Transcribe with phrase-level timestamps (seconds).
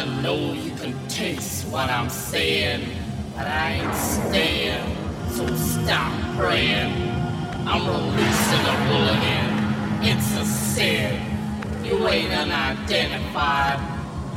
[0.00, 2.88] I know you can taste what I'm saying,
[3.36, 4.96] but I ain't staying.
[5.28, 6.90] So stop praying.
[7.68, 8.76] I'm releasing a
[9.18, 10.02] again.
[10.02, 11.20] It's a sin.
[11.84, 13.78] You ain't unidentified.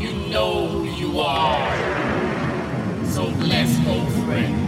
[0.01, 3.05] You know who you are.
[3.05, 4.62] So let's go, friend.